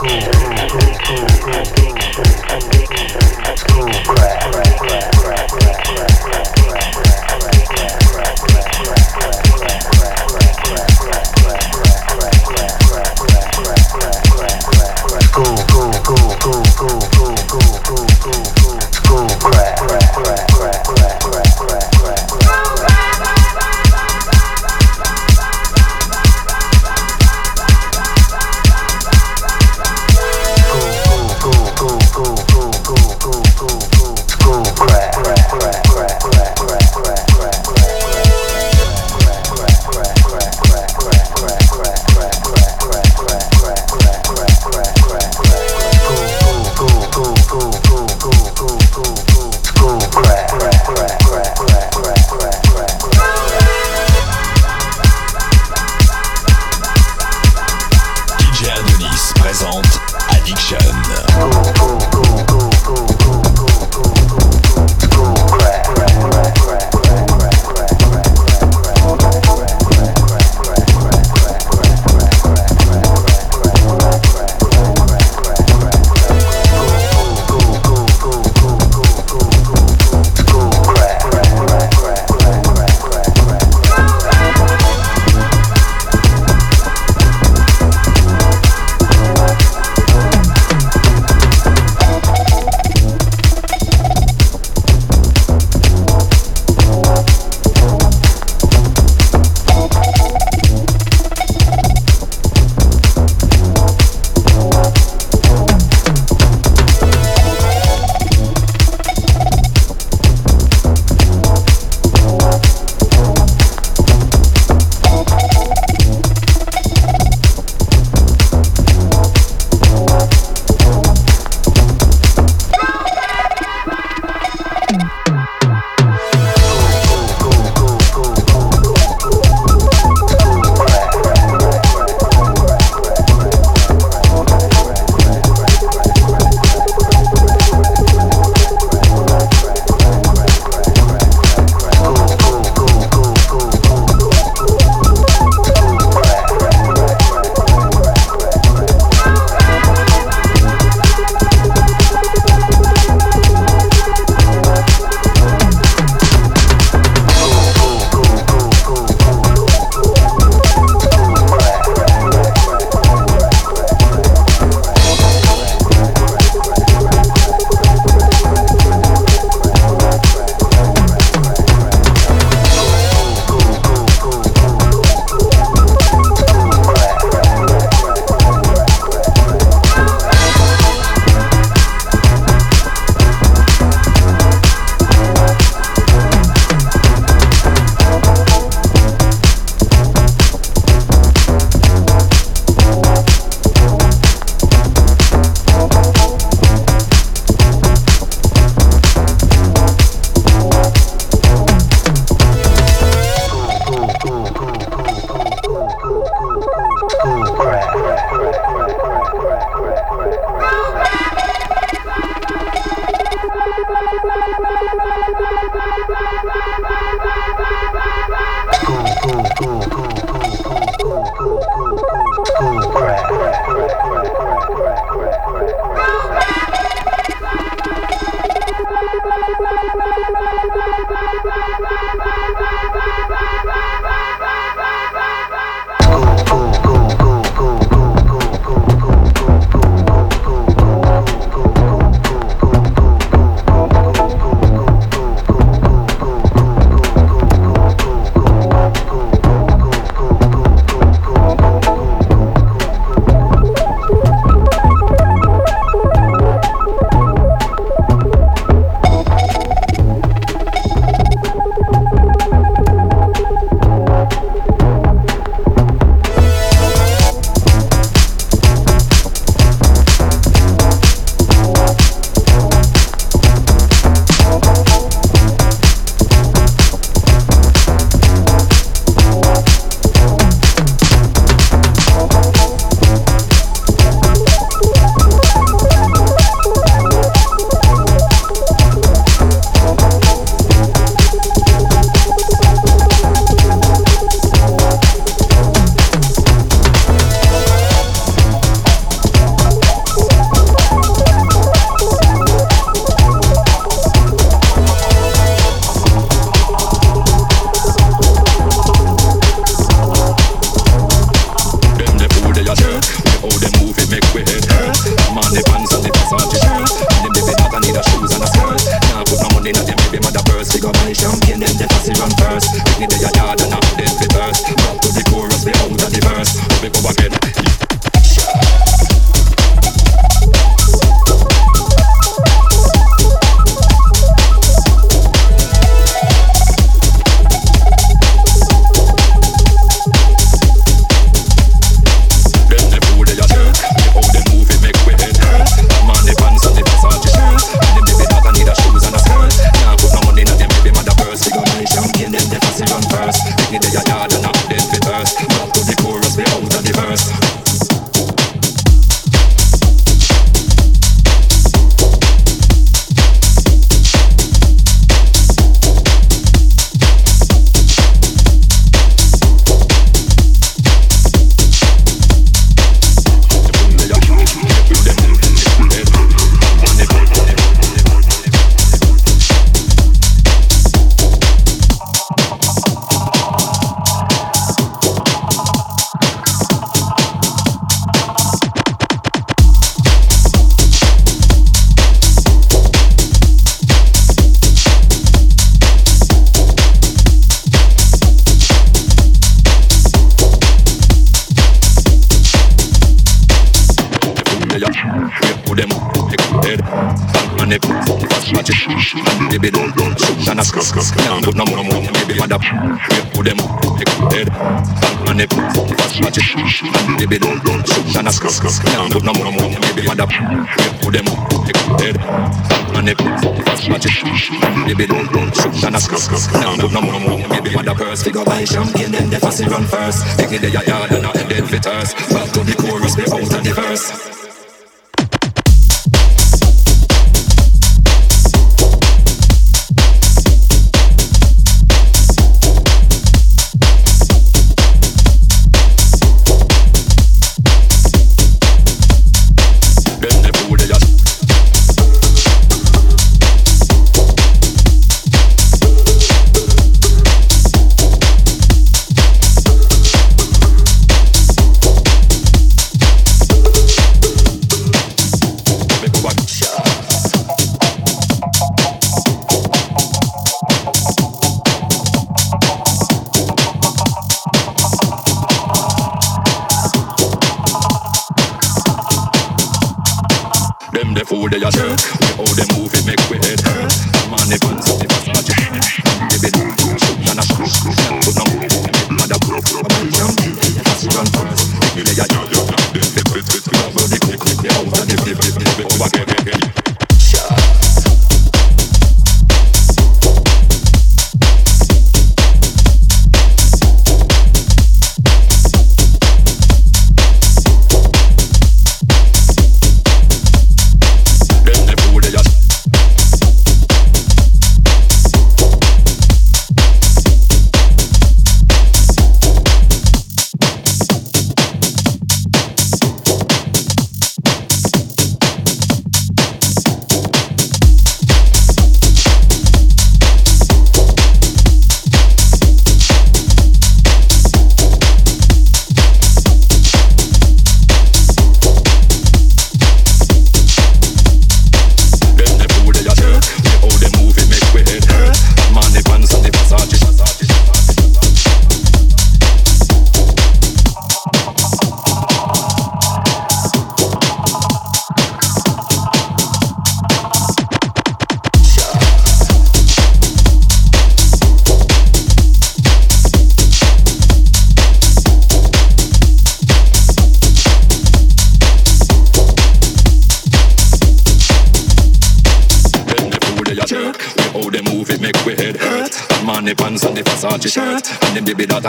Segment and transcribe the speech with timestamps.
[0.00, 0.39] cool,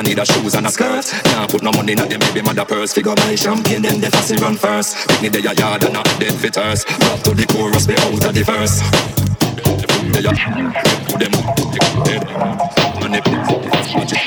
[0.01, 1.05] I need a shoes and a skirt.
[1.05, 2.91] Can't put no money in them baby mother purse.
[2.91, 4.97] Figure buy champagne, then the fussy run first.
[5.09, 6.85] Pick me the yard and not dead fitters.
[6.85, 8.81] Back to the chorus, be out of the verse.
[10.09, 10.33] They are
[11.05, 11.33] put them
[12.09, 12.23] head
[13.03, 13.21] and they
[13.93, 14.23] watch it.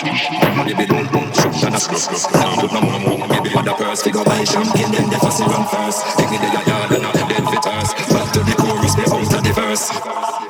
[0.63, 2.07] Baby don't shoot and a skirt.
[2.31, 4.03] Can't put no money baby mother purse.
[4.03, 6.07] Figure buy champagne, then the fussy run first.
[6.21, 7.91] Pick me the yard and not dead fitters.
[8.15, 10.44] Back to the chorus, be out of the verse.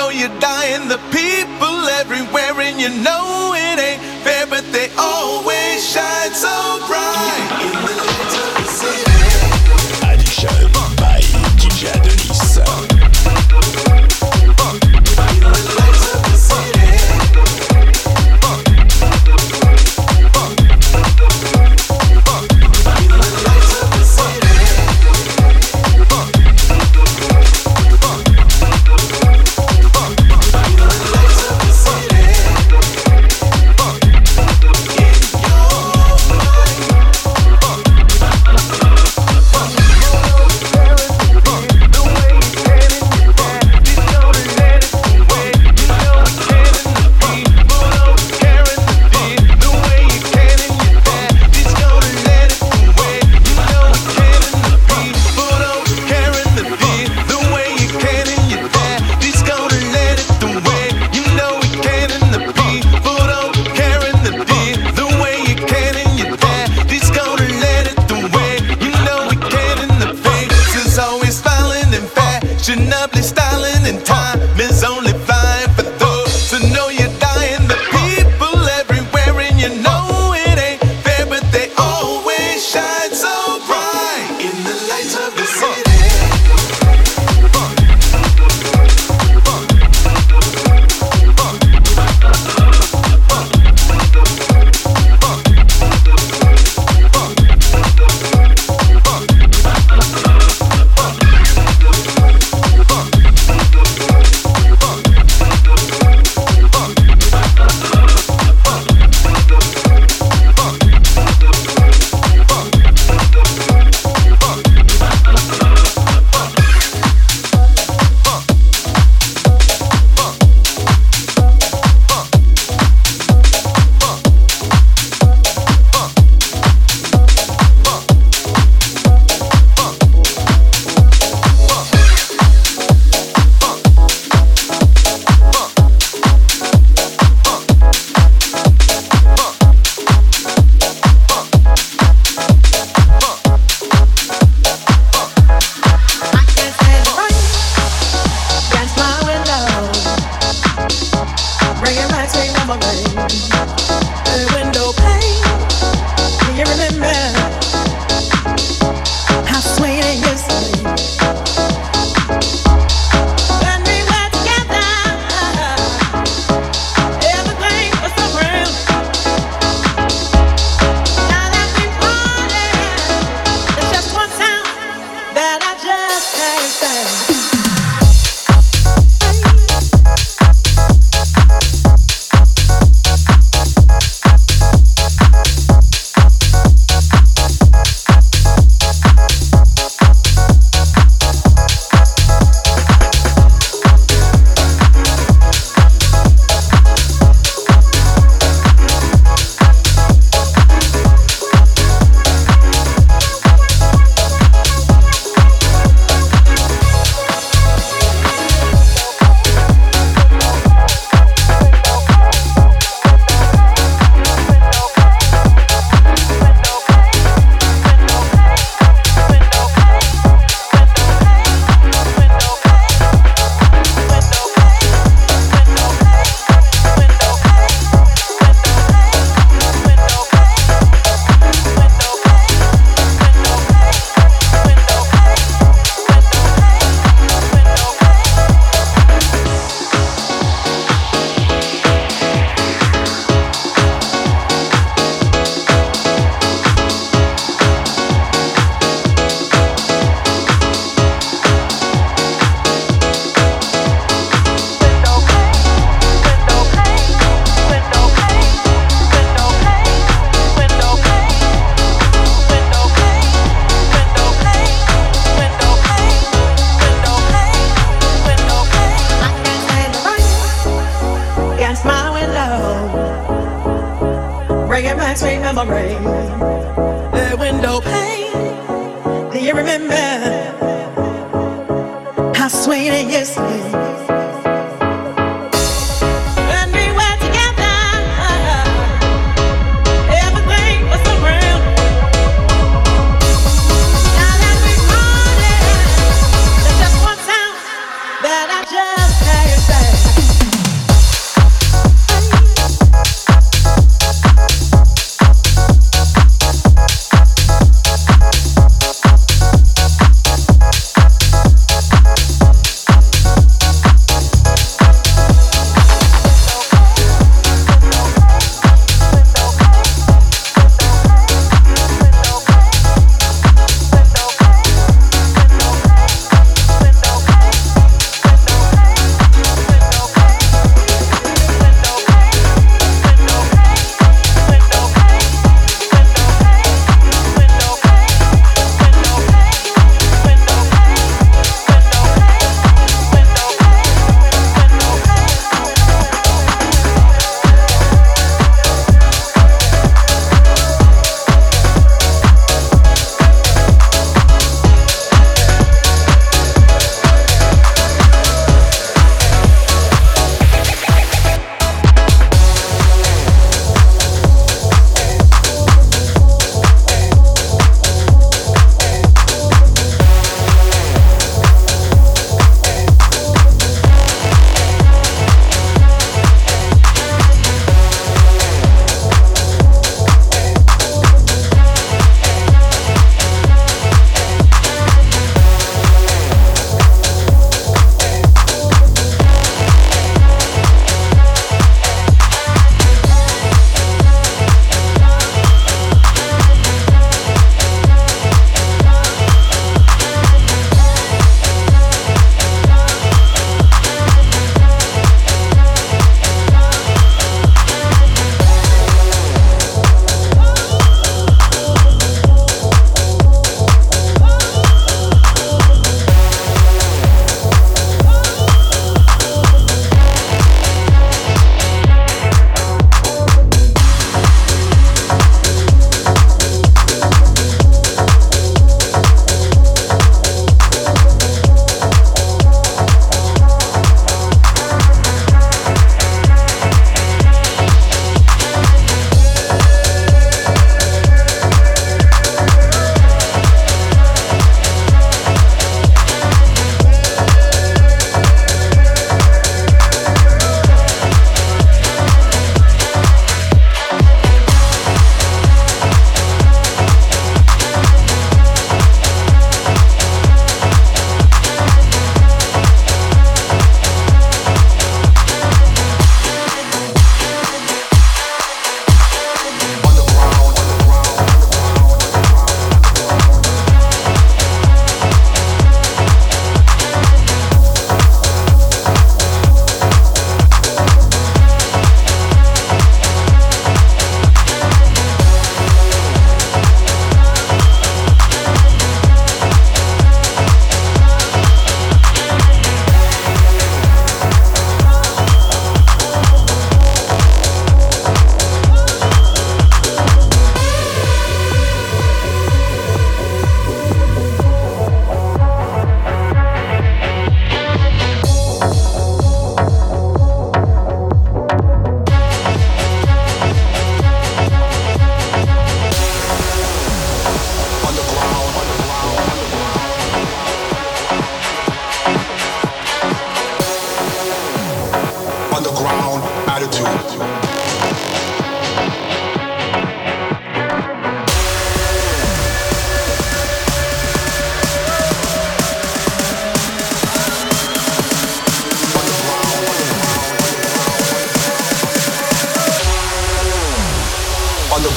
[0.00, 0.88] know you're dying.
[0.88, 7.09] The people everywhere, and you know it ain't fair, but they always shine so bright.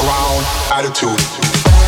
[0.03, 1.82] ground attitude.